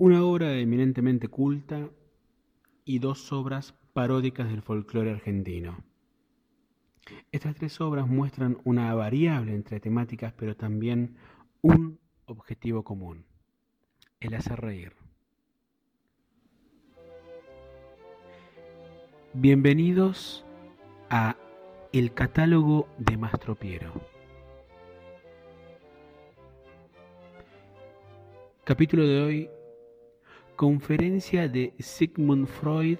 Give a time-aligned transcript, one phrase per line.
[0.00, 1.90] una obra eminentemente culta
[2.84, 5.82] y dos obras paródicas del folclore argentino.
[7.32, 11.16] Estas tres obras muestran una variable entre temáticas, pero también
[11.62, 13.24] un objetivo común,
[14.20, 14.92] el hacer reír.
[19.34, 20.44] Bienvenidos
[21.10, 21.36] a
[21.92, 23.92] El catálogo de Mastropiero.
[28.64, 29.50] Capítulo de hoy,
[30.58, 32.98] conferencia de Sigmund Freud,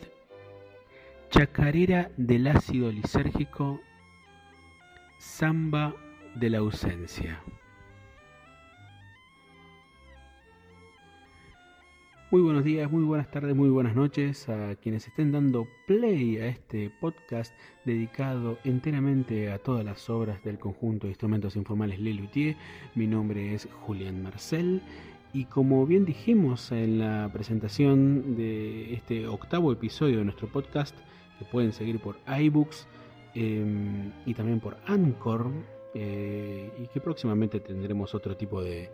[1.28, 3.80] chacarera del ácido lisérgico
[5.18, 5.92] Samba
[6.36, 7.42] de la ausencia.
[12.30, 16.46] Muy buenos días, muy buenas tardes, muy buenas noches a quienes estén dando play a
[16.46, 17.52] este podcast
[17.84, 22.54] dedicado enteramente a todas las obras del conjunto de instrumentos informales Lelutier.
[22.94, 24.80] Mi nombre es Julián Marcel
[25.32, 30.96] y como bien dijimos en la presentación de este octavo episodio de nuestro podcast,
[31.38, 32.88] que pueden seguir por iBooks,
[33.34, 35.52] Em, y también por Anchor
[35.94, 38.90] eh, y que próximamente tendremos otro tipo de,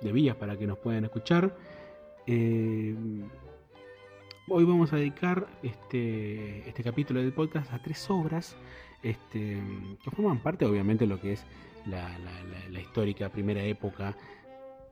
[0.00, 1.54] vías para que nos puedan escuchar.
[2.26, 3.28] Em,
[4.48, 8.56] hoy vamos a dedicar este, este capítulo del podcast a tres obras
[9.02, 9.60] este,
[10.02, 11.44] que forman parte obviamente de lo que es
[11.84, 12.08] la,
[12.80, 14.16] histórica primera época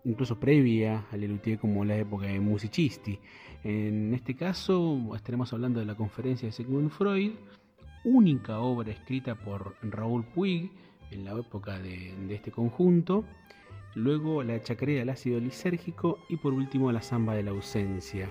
[0.05, 3.19] incluso previa a Lelutier como la época de Musicisti.
[3.65, 7.33] En este caso estaremos hablando de la conferencia de Sigmund Freud,
[8.05, 10.71] única obra escrita por Raúl Puig
[11.11, 13.25] en la época de, este conjunto,
[13.95, 18.29] luego la chacarera del ácido lisérgico y por último la samba de la ausencia.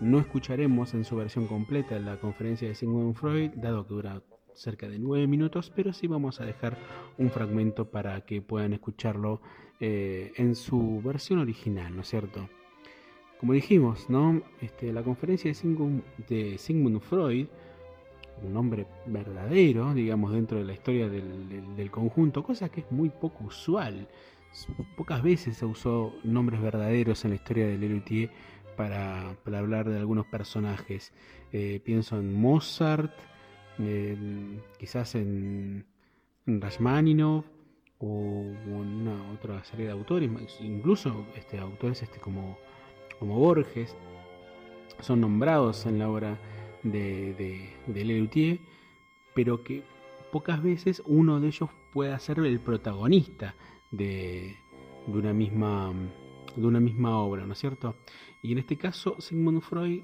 [0.00, 4.22] No escucharemos en su versión completa la conferencia de Sigmund Freud, dado que dura
[4.54, 6.78] cerca de nueve minutos, pero sí vamos a dejar
[7.18, 9.40] un fragmento para que puedan escucharlo
[9.80, 12.48] eh, en su versión original, ¿no es cierto?
[13.38, 14.42] Como dijimos, ¿no?
[14.60, 15.52] Este, la conferencia
[16.28, 17.46] de Sigmund Freud
[18.42, 23.44] un nombre verdadero, digamos, dentro de la historia del, conjunto, cosa que es muy poco
[23.44, 24.08] usual.
[24.96, 28.30] Pocas veces se usó nombres verdaderos en la historia de Lelutier
[28.76, 31.12] para, para hablar de algunos personajes.
[31.52, 33.12] Eh, pienso en Mozart,
[34.78, 35.86] quizás en,
[36.46, 37.46] en Rachmaninoff
[37.98, 42.58] o en una otra serie de autores, incluso este, autores este, como,
[43.18, 43.96] como Borges,
[45.00, 46.38] son nombrados en la obra
[46.82, 48.60] de, de, de
[49.34, 49.82] pero que
[50.30, 53.54] pocas veces uno de ellos pueda ser el protagonista
[53.90, 54.56] de,
[55.06, 55.92] de, una misma,
[56.56, 57.94] de una misma obra, ¿no es cierto?
[58.42, 60.02] Y en este caso, Sigmund Freud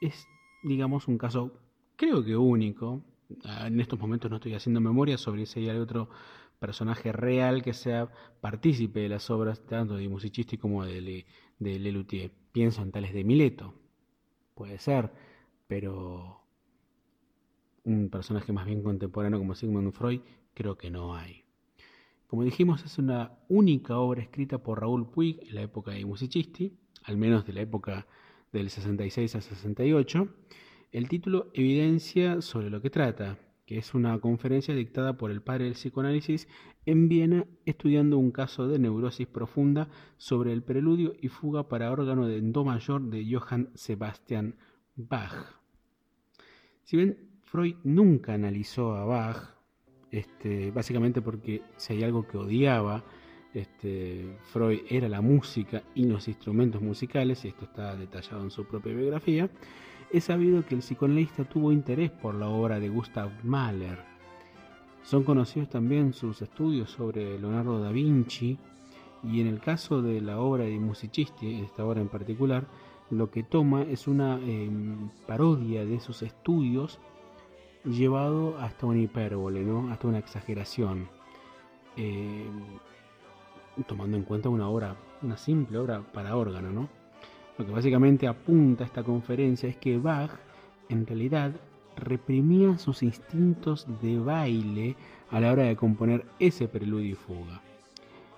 [0.00, 0.26] es,
[0.62, 1.52] digamos, un caso,
[1.96, 3.02] creo que único.
[3.44, 6.08] Ah, en estos momentos no estoy haciendo memoria sobre si hay otro
[6.58, 8.10] personaje real que sea
[8.40, 11.26] partícipe de las obras tanto de Musicisti como de,
[11.58, 12.30] de Lelutier.
[12.52, 13.74] Pienso en tales de Mileto,
[14.54, 15.10] puede ser
[15.72, 16.42] pero
[17.84, 20.20] un personaje más bien contemporáneo como Sigmund Freud
[20.52, 21.44] creo que no hay.
[22.26, 26.76] Como dijimos, es una única obra escrita por Raúl Puig en la época de Musicisti,
[27.04, 28.06] al menos de la época
[28.52, 30.28] del 66 al 68.
[30.92, 35.64] El título evidencia sobre lo que trata, que es una conferencia dictada por el padre
[35.64, 36.48] del psicoanálisis
[36.84, 39.88] en Viena estudiando un caso de neurosis profunda
[40.18, 44.56] sobre el preludio y fuga para órgano de do mayor de Johann Sebastian
[44.94, 45.58] Bach.
[46.84, 49.54] Si bien Freud nunca analizó a Bach,
[50.10, 53.02] este, básicamente porque si hay algo que odiaba,
[53.54, 58.66] este, Freud era la música y los instrumentos musicales, y esto está detallado en su
[58.66, 59.48] propia biografía,
[60.12, 63.98] es sabido que el psicoanalista tuvo interés por la obra de Gustav Mahler.
[65.02, 68.58] Son conocidos también sus estudios sobre Leonardo da Vinci,
[69.24, 72.66] y en el caso de la obra de Musicisti, esta obra en particular,
[73.10, 76.98] lo que toma es una em, parodia de esos estudios
[77.84, 79.90] llevado hasta una hipérbole, ¿no?
[79.90, 81.08] hasta una exageración,
[81.96, 82.78] em,
[83.86, 86.70] tomando en cuenta una obra, una simple obra para órgano.
[86.70, 87.01] ¿no?
[87.58, 90.30] Lo que básicamente apunta a esta conferencia es que Bach
[90.88, 91.52] en realidad
[91.96, 94.96] reprimía sus instintos de baile
[95.30, 97.60] a la hora de componer ese preludio y fuga.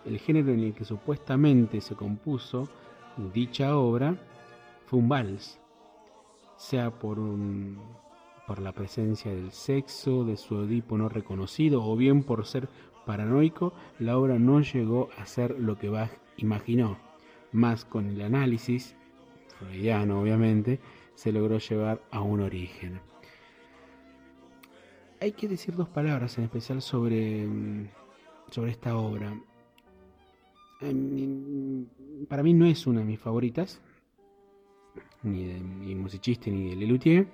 [0.05, 2.69] El género en el que supuestamente se compuso
[3.33, 4.17] dicha obra
[4.87, 5.59] fue un vals,
[6.57, 7.79] sea por, un,
[8.47, 12.69] por la presencia del sexo, de su Edipo no reconocido, o bien por ser
[13.07, 16.99] paranoico, la obra no llegó a ser lo que Bach imaginó.
[17.53, 18.97] Más con el análisis,
[19.59, 20.81] freudiano obviamente,
[21.15, 23.01] se logró llevar a un origen.
[25.21, 27.47] Hay que decir dos palabras en especial sobre,
[28.51, 29.35] sobre esta obra.
[32.29, 33.81] para mí no es una de mis favoritas,
[35.23, 37.27] ni de mi musicista ni de Lelutier.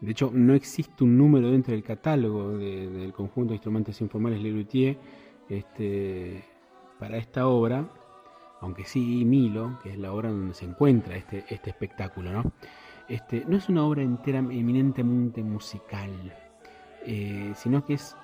[0.00, 4.98] De hecho, no existe un número dentro del catálogo del conjunto de instrumentos informales Lelutier
[5.48, 6.44] este,
[6.98, 7.88] para esta obra,
[8.66, 12.52] aunque sí Milo, que es la obra donde se encuentra este, este espectáculo, ¿no?
[13.08, 16.10] Este, no es una obra entera eminentemente musical,
[17.04, 18.16] eh, sino que es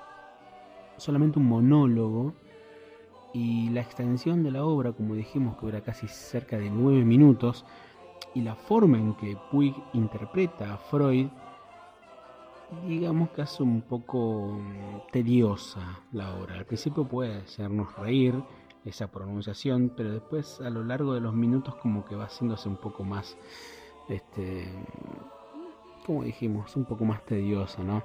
[0.97, 2.35] solamente un monólogo
[3.33, 7.65] y la extensión de la obra, como dijimos que dura casi cerca de nueve minutos,
[8.35, 11.29] y la forma en que Puig interpreta a Freud,
[12.89, 14.59] digamos que hace un poco
[15.13, 16.57] tediosa la obra.
[16.57, 18.35] Al principio puede hacernos reír
[18.85, 22.77] esa pronunciación, pero después a lo largo de los minutos como que va haciéndose un
[22.77, 23.37] poco más,
[24.09, 24.69] este,
[26.07, 28.03] como dijimos, un poco más tediosa, ¿no?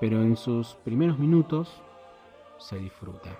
[0.00, 1.82] Pero en sus primeros minutos
[2.58, 3.36] se disfruta.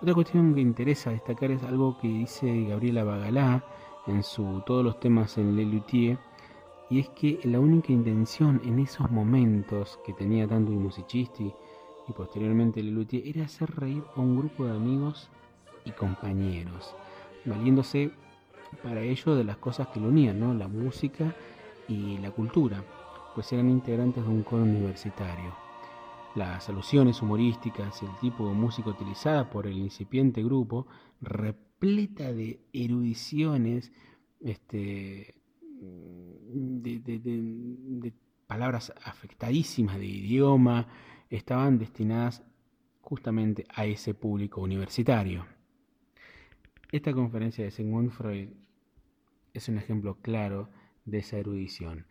[0.00, 3.64] Otra cuestión que interesa destacar es algo que dice Gabriela Bagalá
[4.06, 6.18] en su Todos los temas en Lelutier,
[6.90, 11.52] y es que la única intención en esos momentos que tenía tanto el musicisti
[12.06, 15.30] y posteriormente Lelutier era hacer reír a un grupo de amigos
[15.84, 16.94] y compañeros,
[17.44, 18.12] valiéndose
[18.82, 20.54] para ello de las cosas que lo unían, ¿no?
[20.54, 21.34] la música
[21.88, 22.82] y la cultura,
[23.34, 25.54] pues eran integrantes de un coro universitario.
[26.34, 30.86] Las alusiones humorísticas y el tipo de música utilizada por el incipiente grupo,
[31.20, 33.92] repleta de erudiciones,
[34.40, 35.36] este,
[36.80, 38.12] de,
[38.46, 40.86] palabras afectadísimas de idioma,
[41.30, 42.42] estaban destinadas
[43.00, 45.46] justamente a ese público universitario.
[46.94, 48.50] Esta conferencia de Sigmund Freud
[49.52, 50.68] es un ejemplo claro
[51.04, 52.06] de esa erudición.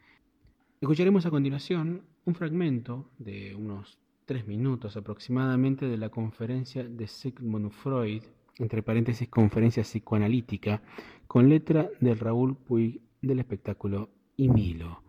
[0.82, 7.72] Escucharemos a continuación un fragmento de unos tres minutos aproximadamente de la conferencia de Sigmund
[7.72, 8.24] Freud,
[8.58, 10.82] entre paréntesis conferencia psicoanalítica,
[11.28, 15.02] con letra de Raúl Puig del espectáculo Y Milo.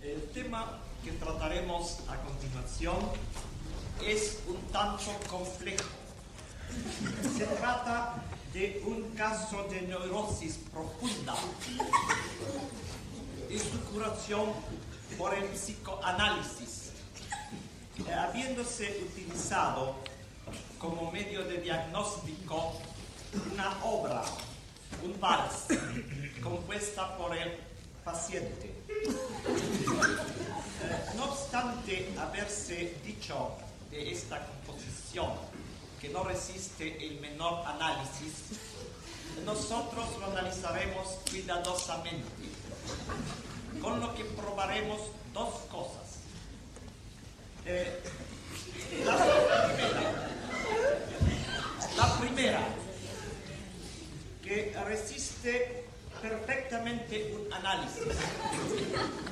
[0.00, 2.94] El tema que trataremos a continuación
[4.06, 6.01] es un tanto complejo.
[7.36, 8.22] Se trata
[8.52, 11.34] de un caso de neurosis profunda
[13.48, 14.52] y su curación
[15.18, 16.92] por el psicoanálisis,
[18.06, 19.96] eh, habiéndose utilizado
[21.12, 22.72] medio de diagnóstico
[23.52, 24.24] una obra,
[25.04, 25.66] un vals,
[26.42, 27.52] compuesta por el
[28.04, 28.74] paciente.
[28.88, 29.08] Eh,
[31.16, 33.52] no obstante haberse dicho
[33.90, 35.32] de esta composición
[36.02, 38.58] que no resiste el menor análisis,
[39.44, 42.26] nosotros lo analizaremos cuidadosamente,
[43.80, 45.00] con lo que probaremos
[45.32, 46.18] dos cosas.
[47.64, 48.02] Eh,
[49.04, 50.28] la primera,
[51.96, 52.68] la primera,
[54.42, 55.86] que resiste
[56.20, 58.02] perfectamente un análisis,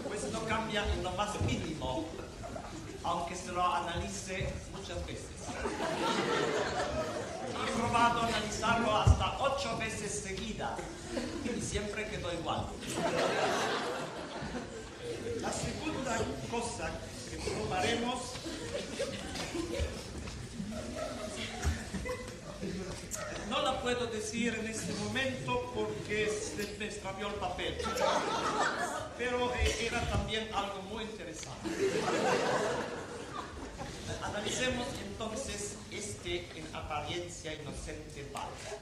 [0.06, 2.06] pues no cambia en lo más mínimo,
[3.02, 4.49] aunque se lo analice
[4.90, 5.26] muchas veces.
[7.54, 10.76] He probado analizarlo hasta ocho veces seguida
[11.44, 12.66] y siempre quedó igual.
[15.40, 16.16] La segunda
[16.50, 16.90] cosa
[17.31, 18.19] que probaremos
[23.48, 27.76] no la puedo decir en este momento porque se me extravió el papel.
[29.19, 31.69] Pero eh, era también algo muy interesante.
[34.22, 38.79] Analicemos entonces este en apariencia inocente padre.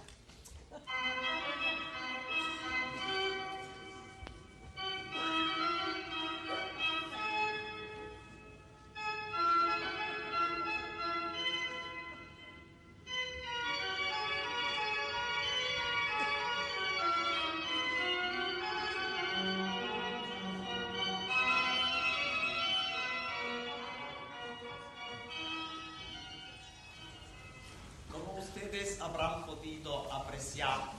[29.09, 30.93] Habrán podido apreciar,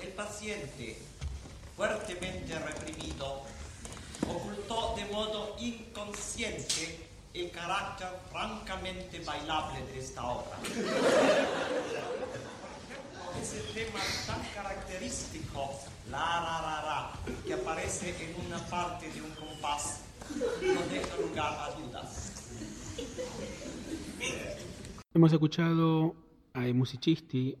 [0.00, 0.98] el paciente,
[1.76, 3.42] fuertemente reprimido,
[4.28, 10.58] ocultó de modo inconsciente el carácter francamente bailable de esta obra.
[13.40, 15.80] Ese tema tan característico,
[16.10, 17.12] la ra, ra, ra,
[17.46, 20.00] que aparece en una parte de un compás,
[20.62, 22.32] no deja lugar a dudas.
[25.14, 26.27] Hemos escuchado
[26.74, 27.56] musicisti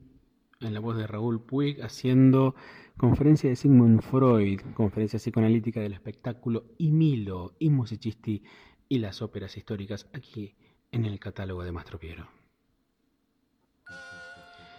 [0.60, 2.54] en la voz de Raúl Puig haciendo
[2.96, 8.42] conferencia de Sigmund Freud, conferencia psicoanalítica del espectáculo y Milo y musicisti
[8.88, 10.56] y las óperas históricas aquí
[10.90, 12.28] en el catálogo de Mastro Piero.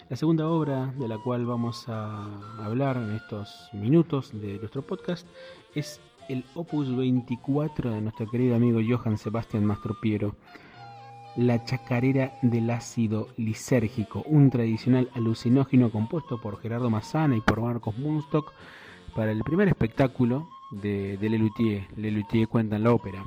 [0.09, 2.25] La segunda obra de la cual vamos a
[2.65, 5.27] hablar en estos minutos de nuestro podcast
[5.75, 10.35] es el opus 24 de nuestro querido amigo Johann Sebastian Mastropiero,
[11.35, 17.97] La chacarera del ácido lisérgico, un tradicional alucinógeno compuesto por Gerardo Massana y por Marcos
[17.97, 18.51] Munstock
[19.15, 21.87] para el primer espectáculo de, de Lelutier.
[21.95, 23.23] Lelutier cuenta en la ópera.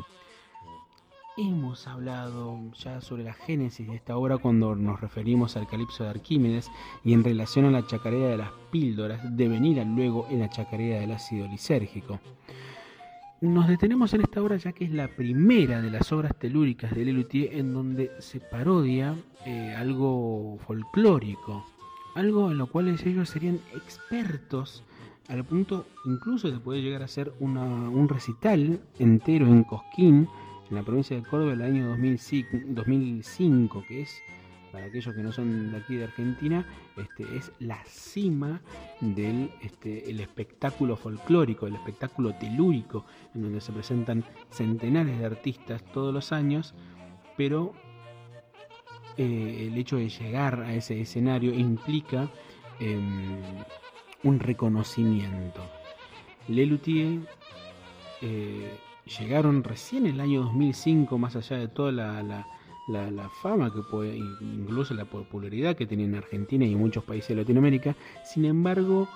[1.39, 6.11] Hemos hablado ya sobre la génesis de esta obra cuando nos referimos al calipso de
[6.11, 6.71] Arquímedes
[7.05, 11.13] y en relación a la chacarera de las píldoras devenida luego en la chacarera del
[11.13, 12.21] ácido lisérgico.
[13.43, 17.05] Nos detenemos en esta obra ya que es la primera de las obras telúricas de
[17.05, 21.67] Lelutier en donde se parodia eh, algo folclórico,
[22.15, 24.85] algo en lo cual ellos serían expertos
[25.27, 30.29] al punto incluso de poder llegar a ser un recital entero en Cosquín
[30.71, 34.23] en la provincia de Córdoba el año 2005, que es,
[34.73, 38.61] para aquellos que no son de aquí de Argentina, este, es la cima
[39.01, 45.85] del este, el espectáculo folclórico, el espectáculo telúrico, en donde se presentan centenares de artistas
[45.93, 46.75] todos los años,
[47.37, 47.75] pero
[49.19, 52.31] eh, el hecho de llegar a ese escenario implica
[52.81, 53.41] em,
[54.23, 55.61] un reconocimiento.
[56.49, 57.21] Lelutier
[58.23, 58.79] eh,
[59.19, 62.47] llegaron recién en el año 2005, más allá de toda la,
[63.43, 67.37] fama que puede, incluso la popularidad que tenía en Argentina y en muchos países de
[67.37, 67.95] Latinoamérica.
[68.25, 69.09] Sin embargo,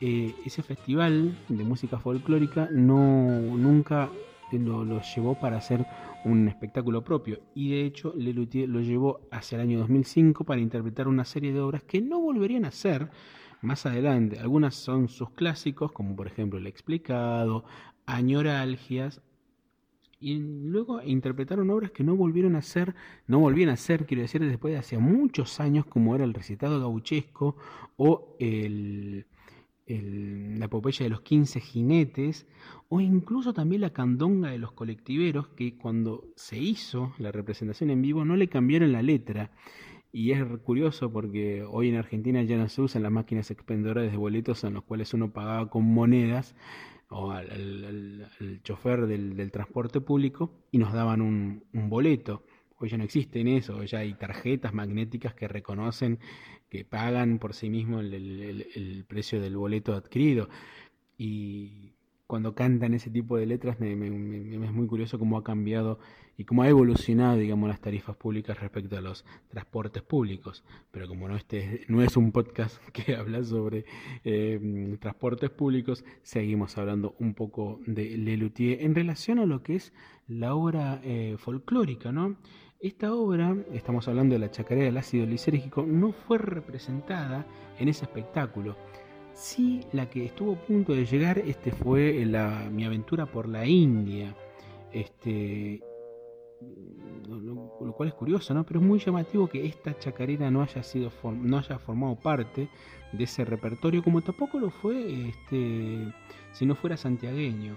[0.00, 4.10] eh, ese festival de música folclórica no nunca
[4.52, 5.86] lo, llevó para hacer
[6.24, 11.08] un espectáculo propio y de hecho Lelutier lo llevó hacia el año 2005 para interpretar
[11.08, 13.10] una serie de obras que no volverían a ser
[13.62, 14.38] más adelante.
[14.38, 17.64] Algunas son sus clásicos, como por ejemplo El Explicado,
[18.06, 19.22] añoralgias
[20.24, 22.94] y luego interpretaron obras que no volvieron a ser,
[23.26, 26.80] no volvían a ser, quiero decir, después de hace muchos años, como era el recitado
[26.80, 27.56] gauchesco
[27.98, 29.26] o el,
[29.86, 32.46] la epopeya de los 15 jinetes,
[32.88, 38.00] o incluso también la candonga de los colectiveros, que cuando se hizo la representación en
[38.00, 39.50] vivo no le cambiaron la letra.
[40.10, 44.16] Y es curioso porque hoy en Argentina ya no se usan las máquinas expendedoras de
[44.16, 46.54] boletos en los cuales uno pagaba con monedas,
[47.10, 48.28] o al,
[48.62, 52.44] chofer del, transporte público y nos daban un, boleto.
[52.78, 56.18] Hoy ya no existen eso, ya hay tarjetas magnéticas que reconocen,
[56.68, 58.12] que pagan por sí mismo el,
[58.74, 60.48] el precio del boleto adquirido.
[61.16, 61.93] Y
[62.26, 65.98] cuando cantan ese tipo de letras me, es muy curioso cómo ha cambiado
[66.36, 70.64] y cómo ha evolucionado, digamos, las tarifas públicas respecto a los transportes públicos.
[70.90, 73.84] Pero como no, este no es un podcast que habla sobre
[74.24, 79.92] eh, transportes públicos, seguimos hablando un poco de Lelutier en relación a lo que es
[80.26, 82.36] la obra eh, folclórica, ¿no?
[82.80, 87.46] Esta obra, estamos hablando de la chacarera del ácido lisérgico, no fue representada
[87.78, 88.76] en ese espectáculo.
[89.34, 93.66] Sí, la que estuvo a punto de llegar este fue la, mi aventura por la
[93.66, 94.34] India.
[94.92, 95.82] Este,
[97.28, 98.64] lo, cual es curioso, ¿no?
[98.64, 102.68] Pero es muy llamativo que esta chacarera no haya sido no haya formado parte
[103.12, 106.12] de ese repertorio, como tampoco lo fue este,
[106.52, 107.76] si no fuera santiagueño.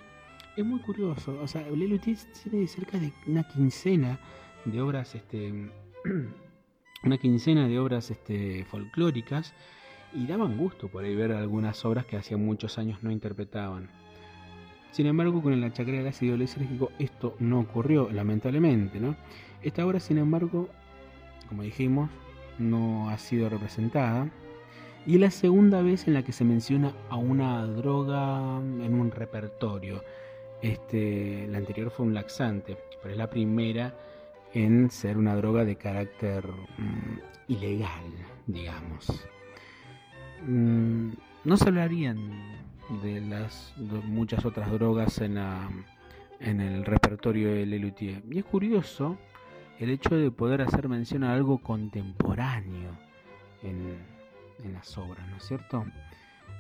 [0.56, 4.20] Es muy curioso, o sea, Lelutier tiene cerca de una quincena
[4.66, 5.72] de obras, este,
[7.04, 9.54] una quincena de obras este, folclóricas
[10.14, 13.90] y daban gusto por ahí ver algunas obras que hacía muchos años no interpretaban.
[14.92, 19.00] Sin embargo, con la chacarera del ácido lisérgico esto no ocurrió, lamentablemente.
[19.00, 19.16] ¿no?
[19.62, 20.70] Esta obra, sin embargo,
[21.48, 22.10] como dijimos,
[22.58, 24.30] no ha sido representada.
[25.06, 29.12] Y es la segunda vez en la que se menciona a una droga en un
[29.12, 30.04] repertorio.
[30.62, 33.96] Este, la anterior fue un laxante, pero es la primera
[34.54, 38.12] en ser una droga de carácter mm, ilegal,
[38.48, 39.28] digamos.
[40.46, 41.12] Mm,
[41.44, 42.18] no se hablarían
[43.02, 45.38] de las muchas otras drogas en,
[46.40, 48.24] en el repertorio de Lelutier.
[48.30, 49.18] Y es curioso
[49.80, 52.92] el hecho de poder hacer mención a algo contemporáneo
[53.64, 54.18] en,
[54.74, 55.86] las obras, ¿no es cierto?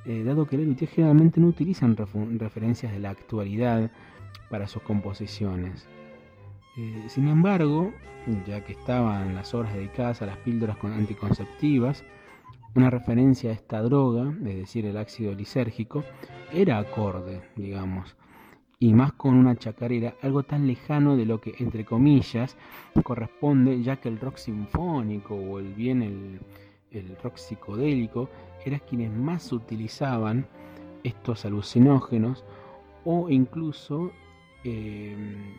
[0.05, 3.91] Eh, dado que Lelutier generalmente no utilizan referencias de la actualidad
[4.50, 5.88] para sus composiciones.
[6.77, 7.91] Eh, sin embargo,
[8.46, 12.05] ya que estaban las obras dedicadas a las píldoras anticonceptivas,
[12.77, 16.03] una referencia a esta droga, es decir, el ácido lisérgico,
[16.53, 18.15] era acorde, digamos,
[18.79, 22.55] y más con una chacarera, algo tan lejano de lo que, entre comillas,
[23.01, 28.29] corresponde, ya que el rock sinfónico o el bien el, rock psicodélico
[28.63, 30.46] eran quienes más utilizaban
[31.03, 32.46] estos alucinógenos
[33.05, 34.12] o incluso
[34.63, 35.55] em,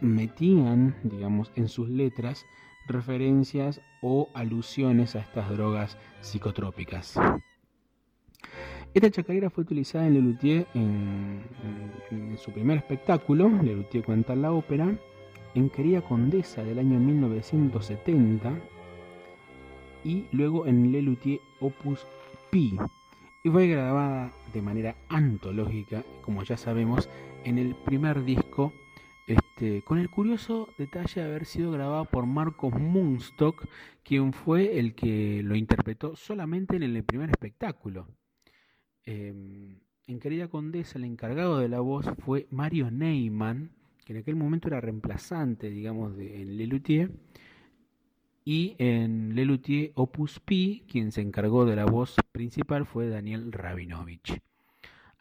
[0.00, 2.44] metían, digamos, en sus letras
[2.88, 7.14] referencias o alusiones a estas drogas psicotrópicas.
[8.94, 11.42] Esta chacarera fue utilizada en Lelutier en,
[12.12, 14.96] en, su primer espectáculo, Lelutier cuenta la ópera,
[15.56, 18.54] en Querida Condesa del año 1970
[20.04, 22.06] y luego en Lelutier Opus
[22.50, 22.78] Pi.
[23.42, 27.10] Y fue grabada de manera antológica, como ya sabemos,
[27.44, 28.72] en el primer disco,
[29.26, 33.66] este, con el curioso detalle de haber sido grabado por Marcos Munstock,
[34.04, 38.06] quien fue el que lo interpretó solamente en el primer espectáculo.
[39.04, 43.72] Em, en Querida Condesa, el encargado de la voz fue Mario Neyman,
[44.04, 47.10] que en aquel momento era reemplazante, digamos, de, en Lelutier.
[48.44, 54.40] Y en Lelutier Opus Pi, quien se encargó de la voz principal fue Daniel Rabinovich.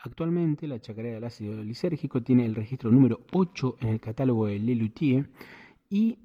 [0.06, 4.60] Actualmente, la chacarera del ácido lisérgico tiene el registro número 8 en el catálogo de
[4.60, 5.28] Lelutier
[5.90, 6.20] y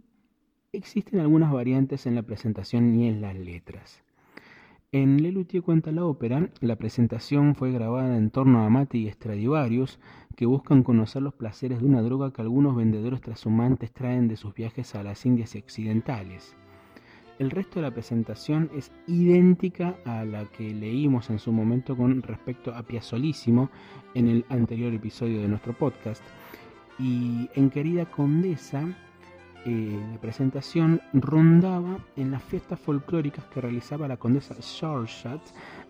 [0.70, 4.02] existen algunas variantes en la presentación y en las letras.
[4.92, 9.98] En Lelutier cuenta la ópera, la presentación fue grabada en torno a Amati y Stradivarius,
[10.36, 14.52] que buscan conocer los placeres de una droga que algunos vendedores trashumantes traen de sus
[14.52, 16.54] viajes a las Indias occidentales.
[17.40, 22.20] El resto de la presentación es idéntica a la que leímos en su momento con
[22.20, 23.70] respecto a Piazzolísimo
[24.12, 26.22] en el anterior episodio de nuestro podcast.
[26.98, 28.86] Y en Querida Condesa,
[29.64, 35.40] eh, la presentación rondaba en las fiestas folclóricas que realizaba la condesa Schorschat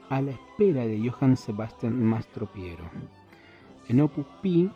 [0.09, 2.85] a la espera de Johann Sebastian Mastropiero.
[3.88, 4.71] En Opus Pi,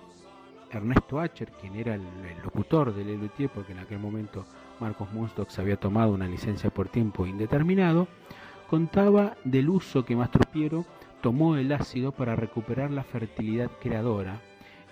[0.75, 2.03] Ernesto Acher, quien era el,
[2.43, 4.45] locutor del Lelutier, porque en aquel momento
[4.81, 8.09] Marcos Munstock había tomado una licencia por tiempo indeterminado,
[8.69, 10.85] contaba del uso que Mastropiero
[11.23, 14.41] tomó el ácido para recuperar la fertilidad creadora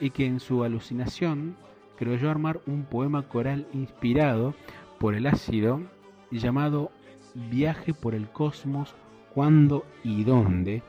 [0.00, 1.56] y que en su alucinación
[1.96, 4.54] creyó armar un poema coral inspirado
[4.98, 5.82] por el ácido
[6.30, 6.90] llamado
[7.34, 8.94] Viaje por el cosmos,
[9.34, 10.82] cuándo y dónde,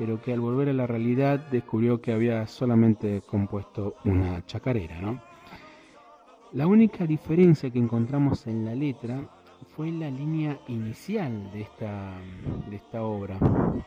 [0.00, 4.98] pero que al volver a la realidad descubrió que había solamente compuesto una chacarera.
[4.98, 5.20] ¿no?
[6.52, 9.28] La única diferencia que encontramos en la letra
[9.76, 12.14] fue la línea inicial de esta,
[12.70, 13.38] de esta obra,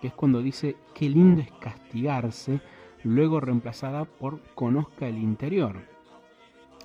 [0.01, 2.61] que es cuando dice, qué lindo es castigarse,
[3.03, 5.77] luego reemplazada por conozca el interior.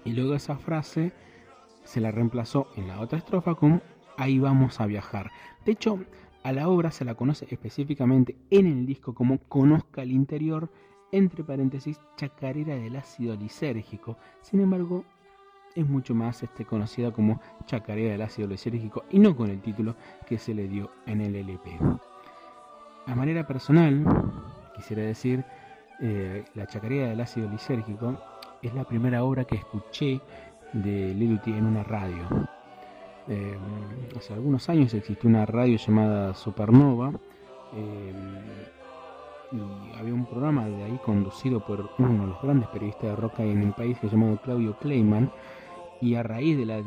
[0.07, 1.13] Y luego esa frase
[1.85, 3.83] se la reemplazó en la otra estrofa con
[4.17, 5.31] ahí vamos a viajar.
[5.67, 5.99] De hecho,
[6.49, 10.71] a la obra se la conoce específicamente en el disco como Conozca el interior,
[11.13, 14.17] entre paréntesis, chacarera del ácido lisérgico.
[14.41, 15.05] Sin embargo,
[15.75, 19.95] es mucho más este, conocida como chacarera del ácido lisérgico y no con el título
[20.27, 21.79] que se le dio en el LP.
[23.07, 24.03] A manera personal,
[24.75, 25.45] quisiera decir,
[26.01, 28.17] eh, la chacarera del ácido lisérgico
[28.63, 30.19] es la primera obra que escuché
[30.73, 32.27] de Lelutier en una radio.
[33.29, 33.59] Eh,
[34.17, 37.13] hace algunos años existió una radio llamada Supernova
[37.75, 38.13] eh,
[39.53, 43.41] y había un programa de ahí conducido por uno de los grandes periodistas de rock
[43.41, 45.31] en el país que llamado Claudio Kleiman
[46.01, 46.83] y a raíz de la,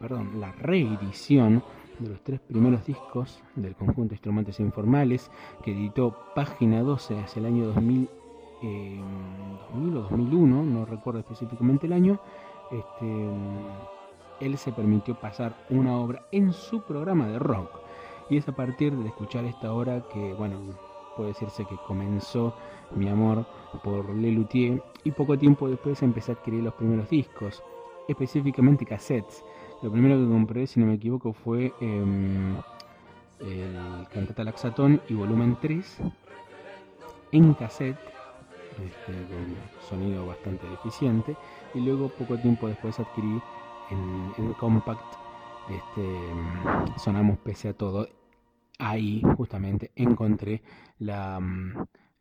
[0.00, 1.62] perdón, la reedición
[1.98, 5.30] de los tres primeros discos del conjunto de instrumentos informales
[5.62, 8.08] que editó Página 12 hacia el año 2000
[8.62, 12.18] en 2000 o 2001, no recuerdo específicamente el año,
[12.70, 13.28] este,
[14.40, 17.70] él se permitió pasar una obra en su programa de rock.
[18.30, 20.60] Y es a partir de escuchar esta obra que, bueno,
[21.16, 22.54] puede decirse que comenzó
[22.94, 23.44] mi amor
[23.82, 27.62] por Lelutier y poco tiempo después empecé a adquirir los primeros discos,
[28.06, 29.44] específicamente cassettes.
[29.82, 32.56] Lo primero que compré, si no me equivoco, fue em,
[33.40, 35.98] el Cantata Laxatón y volumen 3
[37.32, 37.98] en cassette
[38.78, 39.56] este, con
[39.88, 41.36] sonido bastante deficiente
[41.74, 43.40] y luego poco tiempo después adquirí
[43.90, 45.14] en, el compact
[45.70, 46.18] este,
[46.96, 48.08] sonamos pese a todo.
[48.78, 50.62] Ahí justamente encontré
[50.98, 51.40] la,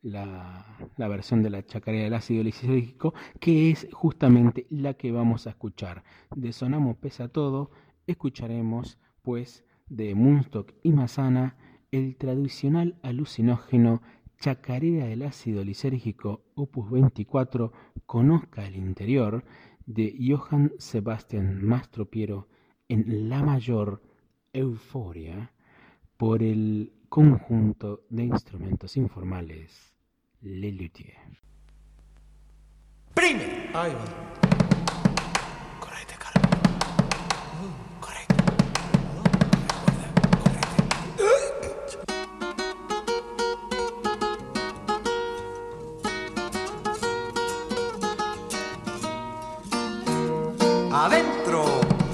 [0.01, 0.65] la,
[0.97, 5.51] la, versión de la chacarera del ácido lisérgico que es justamente la que vamos a
[5.51, 6.03] escuchar.
[6.35, 7.71] De sonamos pese a todo
[8.07, 11.57] escucharemos pues de Munstock y Mazana
[11.91, 14.01] el tradicional alucinógeno
[14.39, 17.71] Chacarera del ácido lisérgico opus 24
[18.05, 19.43] Conozca el interior
[19.87, 22.47] de Johann Sebastian Mastropiero
[22.87, 24.01] en La Mayor
[24.53, 25.51] Euforia
[26.17, 29.95] por el conjunto de instrumentos informales
[30.41, 31.15] Le Luthier.
[33.15, 33.69] Prime.
[33.73, 34.36] Ahí va.
[51.47, 51.63] 4.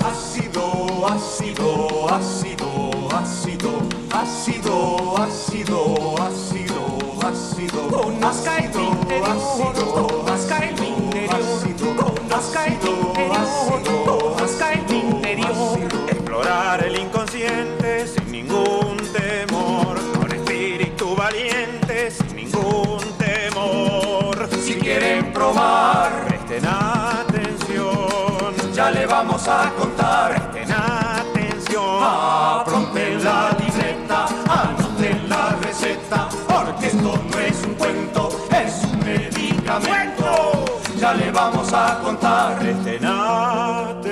[0.06, 3.72] Ácido, ácido, ácido, ácido,
[4.12, 6.86] ácido, ácido, ácido,
[7.26, 7.82] ácido.
[7.89, 8.91] Con ácido,
[9.26, 10.69] ácido, ácido,
[11.32, 12.92] ácido, ácido.
[29.71, 30.52] Contar.
[30.52, 32.04] presten atención.
[32.04, 40.65] Apronten la libreta, anoten la receta, porque esto no es un cuento, es un medicamento.
[40.99, 42.60] Ya le vamos a contar.
[42.60, 44.03] Presten atención.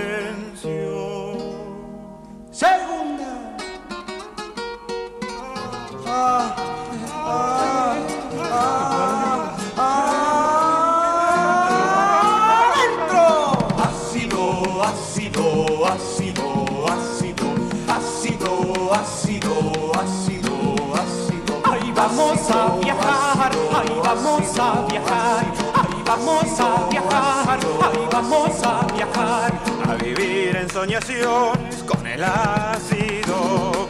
[22.12, 25.46] Vamos a viajar, ahí vamos a viajar,
[25.76, 29.54] ahí vamos a viajar, ahí vamos a viajar.
[29.88, 33.88] A vivir en soñaciones con el ácido,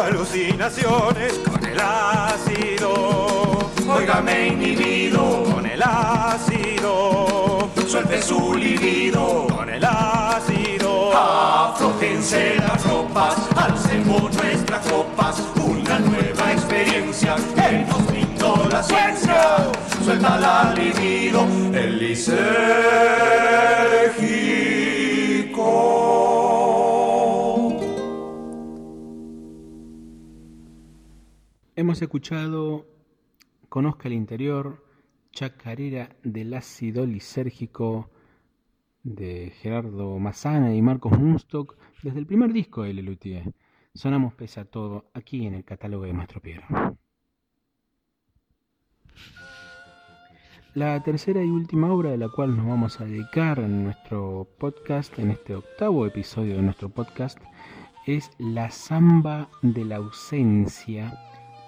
[0.00, 2.92] alucinaciones con el ácido,
[3.88, 9.48] Óigame inhibido, con el ácido, suelte su libido.
[9.48, 10.55] con el ácido.
[11.18, 19.72] Aflojense las ropas, alcemos nuestras copas, una nueva experiencia que nos brindó la ciencia.
[20.04, 22.36] Suelta la libido, el lisérgico.
[31.76, 32.86] Hemos escuchado
[33.70, 34.84] Conozca el interior,
[35.32, 38.10] Chacarera del ácido lisérgico
[39.06, 43.54] de Gerardo Mazzana y Marcos Munstock desde el primer disco de Lelutier.
[43.94, 46.64] Sonamos pese a todo aquí en el catálogo de Maestro Piero.
[50.74, 55.16] La tercera y última obra de la cual nos vamos a dedicar en nuestro podcast,
[55.20, 57.38] en este octavo episodio de nuestro podcast,
[58.06, 61.16] es La Zamba de la Ausencia,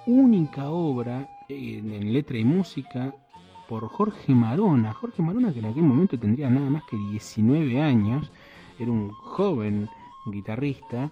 [0.07, 3.15] única obra en letra y música
[3.69, 4.95] por Jorge Marona.
[4.95, 8.33] Jorge Marona que en aquel momento tendría nada más que 19 años,
[8.79, 9.89] era un joven
[10.27, 11.11] guitarrista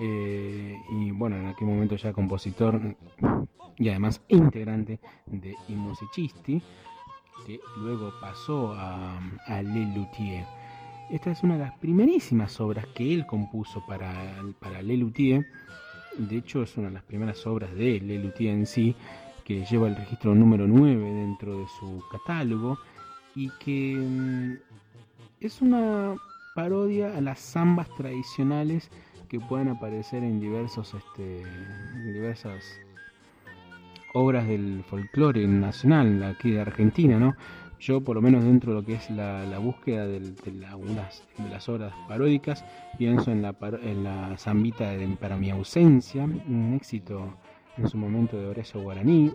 [0.00, 2.96] eh, y bueno, en aquel momento ya compositor
[3.76, 6.62] y además integrante de I Musicisti,
[7.46, 10.46] que luego pasó a, a Luthier.
[11.10, 14.12] Esta es una de las primerísimas obras que él compuso para,
[14.60, 15.44] para Le Luthier.
[16.16, 18.94] De hecho, es una de las primeras obras de Le Luthier en sí,
[19.50, 22.78] que lleva el registro número 9 dentro de su catálogo
[23.34, 24.52] y que mm,
[25.40, 26.14] es una
[26.54, 28.88] parodia a las zambas tradicionales
[29.28, 31.42] que pueden aparecer en diversos este,
[32.12, 32.62] diversas
[34.14, 37.34] obras del folclore nacional aquí de Argentina, ¿no?
[37.80, 40.18] Yo, por lo menos dentro de lo que es la, búsqueda de,
[40.76, 42.64] unas de las obras paródicas,
[42.98, 47.34] pienso en la, en la zambita de Para mi ausencia, un éxito
[47.76, 49.32] en su momento de Horacio Guaraní,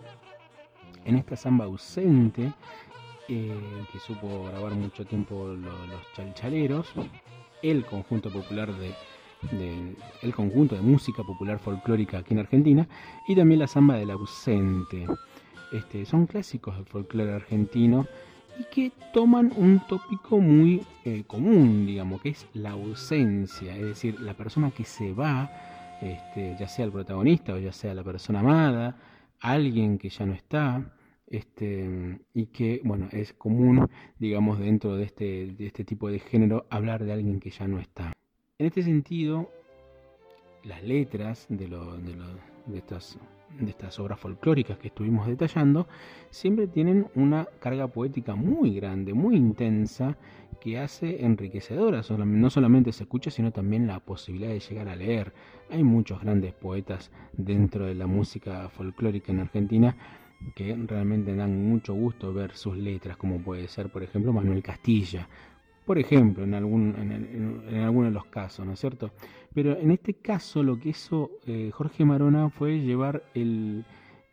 [1.04, 2.52] en esta samba ausente,
[3.28, 3.54] eh,
[3.92, 6.92] que supo grabar mucho tiempo lo- los chalchaleros,
[7.62, 8.92] el conjunto popular de,
[9.56, 12.88] de- el conjunto de música popular folclórica aquí en Argentina,
[13.26, 15.06] y también la samba del ausente.
[15.72, 18.06] Este, son clásicos del folclore argentino
[18.58, 24.20] y que toman un tópico muy eh, común, digamos, que es la ausencia, es decir,
[24.20, 25.50] la persona que se va,
[26.00, 28.96] este, ya sea el protagonista o ya sea la persona amada,
[29.40, 30.92] alguien que ya no está,
[31.26, 36.66] este, y que, bueno, es común, digamos, dentro de este, de este tipo de género
[36.70, 38.12] hablar de alguien que ya no está.
[38.58, 39.50] En este sentido,
[40.64, 43.18] las letras de, lo- de, lo- de estas,
[43.58, 45.86] de estas obras folclóricas que estuvimos detallando
[46.30, 50.16] siempre tienen una carga poética muy grande, muy intensa,
[50.60, 52.02] que hace enriquecedora.
[52.24, 55.32] No solamente se escucha, sino también la posibilidad de llegar a leer.
[55.70, 59.96] Hay muchos grandes poetas dentro de la música folclórica en Argentina
[60.54, 65.28] que realmente dan mucho gusto ver sus letras, como puede ser, por ejemplo, Manuel Castilla.
[65.86, 69.12] Por ejemplo, en, algún, en, alguno de los casos, ¿no es cierto?
[69.54, 73.22] Pero en este caso lo que hizo eh, Jorge Marona fue llevar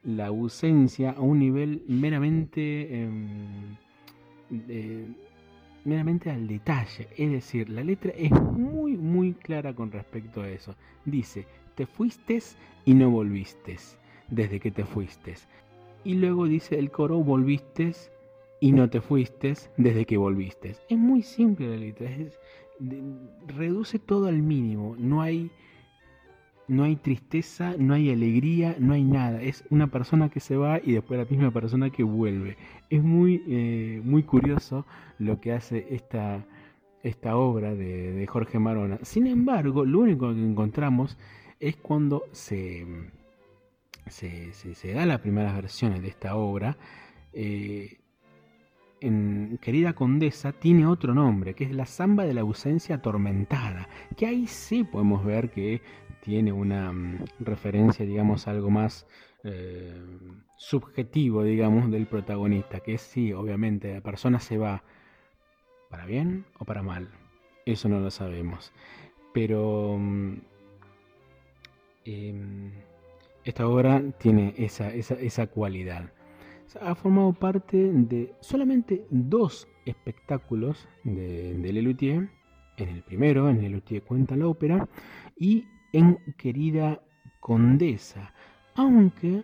[0.03, 3.75] la ausencia a un nivel meramente, em,
[5.85, 7.07] meramente al detalle.
[7.15, 10.75] Es decir, la letra es muy, muy clara con respecto a eso.
[11.05, 12.39] Dice, te fuiste
[12.83, 13.77] y no volviste
[14.27, 15.35] desde que te fuiste.
[16.03, 17.93] Y luego dice el coro, volviste
[18.63, 20.77] y no te fuiste desde que volviste.
[20.87, 22.09] Es muy simple la letra,
[23.45, 25.51] reduce todo al mínimo, no hay
[26.69, 29.41] no hay tristeza, no hay alegría, no hay nada.
[29.41, 32.55] Es una persona que se va y después la misma persona que vuelve.
[32.89, 34.85] Es muy, eh, muy curioso
[35.19, 36.45] lo que hace esta,
[37.03, 38.97] esta obra de, Jorge Marona.
[39.01, 41.17] Sin embargo, lo único que encontramos
[41.59, 42.87] es cuando se,
[44.07, 46.77] se, se, se da las primeras versiones de esta obra.
[47.33, 47.97] Eh,
[49.03, 54.25] en Querida Condesa tiene otro nombre, que es la samba de la ausencia atormentada, que
[54.25, 55.81] ahí sí podemos ver que
[56.21, 59.05] tiene una mm, referencia, digamos, algo más
[59.43, 59.93] eh,
[60.55, 64.83] subjetivo, digamos, del protagonista, que sí, obviamente, la persona se va
[65.89, 67.09] para bien o para mal,
[67.65, 68.71] eso no lo sabemos,
[69.33, 70.33] pero mm,
[72.05, 72.71] em,
[73.43, 76.09] esta obra tiene esa, esa, esa cualidad
[76.81, 82.29] ha formado parte de solamente dos espectáculos de, de Lelutier.
[82.77, 84.87] En el primero, en Lelutier cuenta la ópera,
[85.37, 87.01] y en Querida
[87.39, 88.33] Condesa.
[88.75, 89.43] Aunque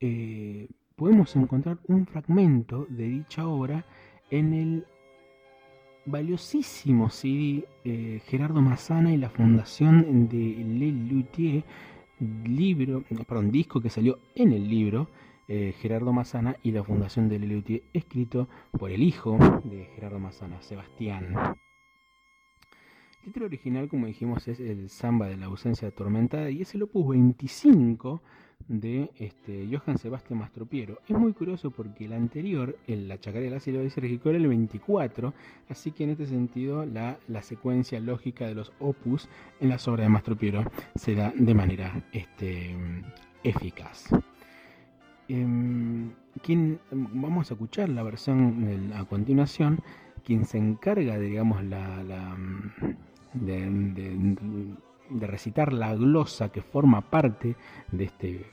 [0.00, 3.84] eh, podemos encontrar un fragmento de dicha obra
[4.30, 4.86] en el
[6.06, 11.64] valiosísimo CD eh, Gerardo Massana y la fundación de Lelutier,
[12.44, 15.08] libro, perdón, disco que salió en el libro
[15.48, 20.60] eh, Gerardo Massana y la fundación de Lelutier, escrito por el hijo de Gerardo Massana,
[20.62, 21.34] Sebastián.
[23.26, 26.84] El título original, como dijimos, es el Samba de la ausencia atormentada y es el
[26.84, 28.22] opus 25
[28.68, 31.00] de este, Johann Sebastian Mastropiero.
[31.08, 35.34] Es muy curioso porque el anterior, el La Chacarera de la se registró el 24,
[35.68, 39.28] así que en este sentido la, la, secuencia lógica de los opus
[39.60, 42.76] en las obras de Mastropiero se da de manera este,
[43.42, 44.08] eficaz.
[45.28, 46.10] Eh,
[46.42, 49.80] quien, vamos a escuchar la versión a continuación,
[50.24, 52.36] quien se encarga de, digamos, la, la
[53.32, 54.36] de,
[55.10, 57.56] de, recitar la glosa que forma parte
[57.90, 58.46] de, este,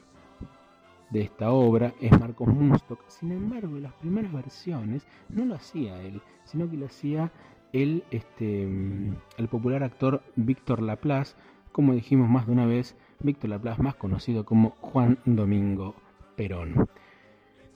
[1.14, 3.00] esta obra es Marcos Munstock.
[3.08, 7.32] Sin embargo, las primeras versiones no lo hacía él, sino que lo hacía
[7.72, 11.36] el, este, el popular actor Víctor Laplace,
[11.72, 15.96] como dijimos más de una vez, Víctor Laplace más conocido como Juan Domingo
[16.36, 16.88] Perón.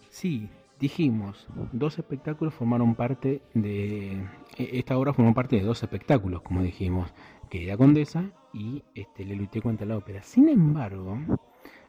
[0.10, 4.14] Sí, dijimos, dos espectáculos formaron parte de...
[4.58, 7.14] E, esta obra formó parte de dos espectáculos, como dijimos,
[7.50, 10.24] Querida Condesa y este, Le cuenta la ópera.
[10.24, 11.18] Sin embargo,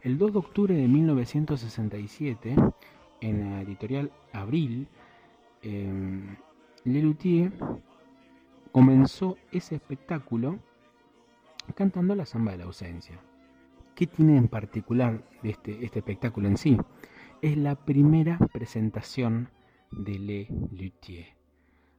[0.02, 2.54] el 2 de octubre de 1967,
[3.20, 4.88] en la editorial Abril,
[5.62, 6.20] eh,
[6.84, 7.52] Lelutier
[8.70, 10.58] comenzó ese espectáculo
[11.74, 13.18] cantando la samba de la ausencia.
[13.98, 16.76] ¿Qué tiene en particular este, este espectáculo en sí?
[17.42, 19.48] Es la primera presentación
[19.90, 21.26] de Le Luthier.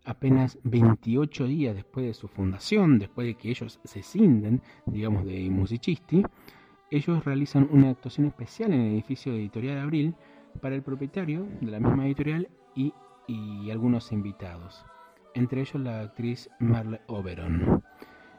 [0.05, 5.49] Apenas 28 días después de su fundación, después de que ellos se cinden, digamos, de
[5.49, 6.23] musicisti,
[6.89, 10.15] ellos realizan una actuación especial en el edificio de Editorial de Abril
[10.61, 12.93] para el propietario de la misma editorial y,
[13.27, 14.85] y algunos invitados,
[15.33, 17.83] entre ellos la actriz Merle Oberon.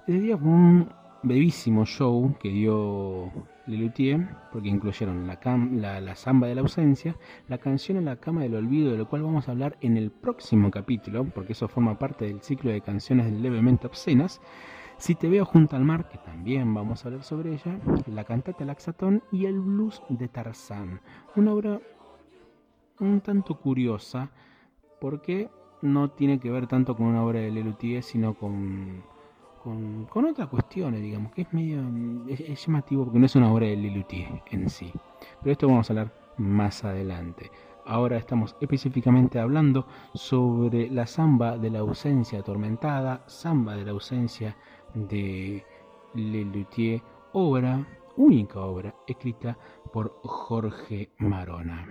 [0.06, 3.30] Ese día fue un brevísimo show que dio
[3.66, 5.38] Lelutier, porque incluyeron la,
[5.72, 7.16] la, la, samba de la ausencia,
[7.48, 10.11] la canción en la cama del olvido, de lo cual vamos a hablar en el
[10.11, 14.40] próximo capítulo, porque eso forma parte del ciclo de canciones levemente obscenas.
[14.96, 18.64] Si te veo junto al mar, que también vamos a hablar sobre ella, la cantata
[18.64, 21.00] Laxatón y el blues de Tarzán.
[21.37, 21.80] Una obra
[22.98, 24.30] un tanto curiosa,
[25.00, 25.48] porque
[25.83, 29.02] no tiene que ver tanto con una obra de Lelutier, sino con
[29.62, 31.82] con, otras cuestiones, digamos, que es medio
[32.54, 34.92] llamativo porque no es una obra de Lelutier en sí.
[35.40, 37.50] Pero esto vamos a hablar más adelante.
[37.84, 44.56] Ahora estamos específicamente hablando sobre la samba de la ausencia atormentada, samba de la ausencia
[44.94, 45.64] de
[46.14, 49.56] Lelutier, obra, única obra escrita
[49.92, 51.86] por Jorge Marona.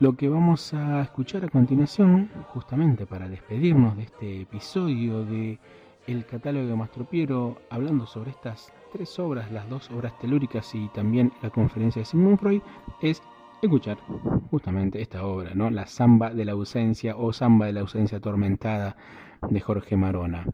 [0.00, 5.58] Lo que vamos a escuchar a continuación, justamente para despedirnos de este episodio de
[6.08, 11.32] el catálogo de Mastropiero hablando sobre estas tres obras, las dos obras telúricas y también
[11.42, 12.62] la conferencia de Sigmund Freud,
[13.02, 13.22] es
[13.60, 13.98] escuchar
[14.50, 15.68] justamente esta obra, ¿no?
[15.68, 18.96] La samba de la ausencia o samba de la ausencia atormentada
[19.50, 20.46] de Jorge Marona.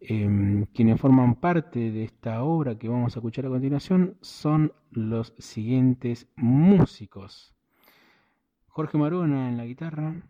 [0.00, 5.32] Eh, quienes forman parte de esta obra que vamos a escuchar a continuación son los
[5.38, 7.54] siguientes músicos.
[8.66, 10.22] Jorge Marona en la guitarra,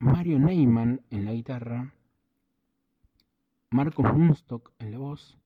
[0.00, 1.94] Mario Neyman en la guitarra,
[3.72, 5.38] Marcos Munstock en la voz,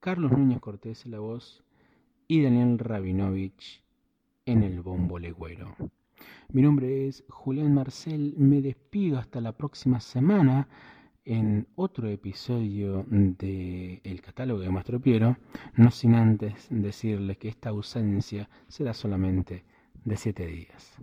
[0.00, 1.62] Carlos Núñez Cortés en la voz
[2.26, 3.84] y Daniel Rabinovich
[4.46, 5.76] en el bombo legüero.
[6.48, 10.66] Mi nombre es Julián Marcel, me despido hasta la próxima semana
[11.26, 15.36] en otro episodio de El catálogo de Maestro Piero,
[15.76, 19.66] no sin antes decirles que esta ausencia será solamente
[20.06, 20.96] de siete días.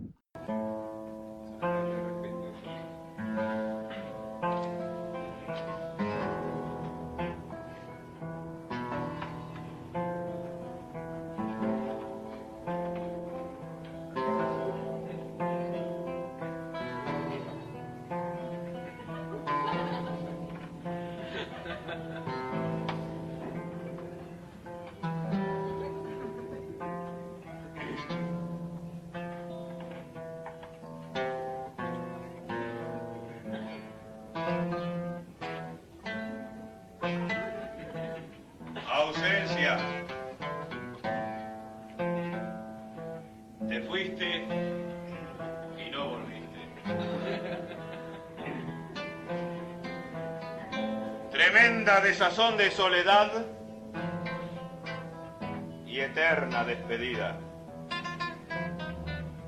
[52.20, 53.30] sazón de soledad
[55.86, 57.38] y eterna despedida.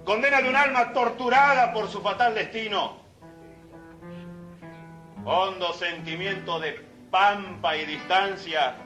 [0.06, 2.96] Condena de un alma torturada por su fatal destino.
[5.26, 8.76] Hondo sentimiento de pampa y distancia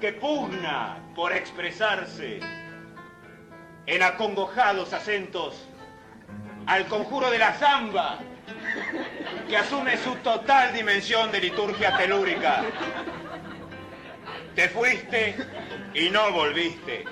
[0.00, 2.40] que pugna por expresarse
[3.86, 5.68] en acongojados acentos
[6.66, 8.18] al conjuro de la zamba
[9.48, 12.64] que asume su total dimensión de liturgia telúrica.
[14.54, 15.36] Te fuiste
[15.94, 17.04] y no volviste.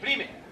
[0.00, 0.42] Prime.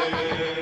[0.00, 0.54] Yeah.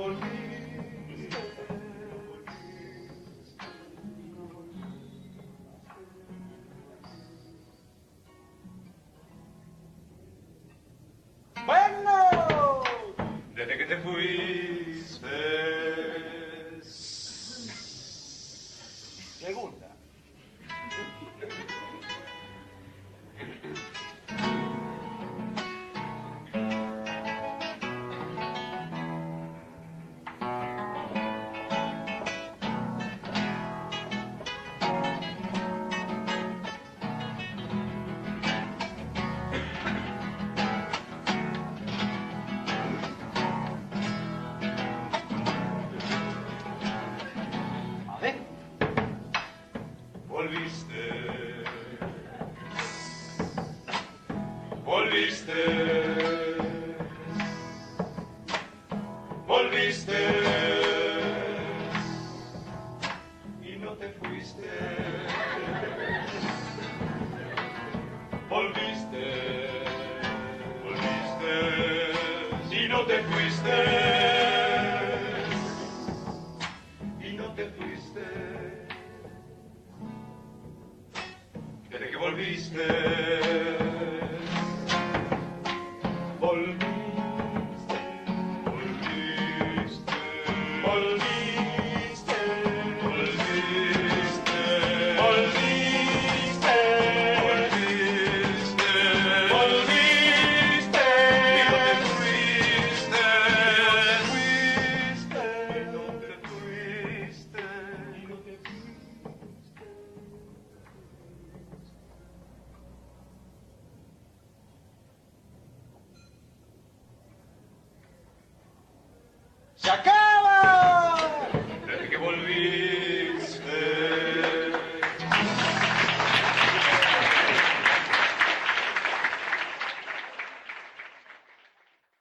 [0.00, 0.49] por.